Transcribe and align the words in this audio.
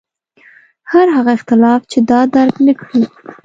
هر 0.91 1.07
هغه 1.15 1.31
اختلاف 1.37 1.81
چې 1.91 1.99
دا 2.09 2.19
درک 2.35 2.55
نکړي. 2.67 3.03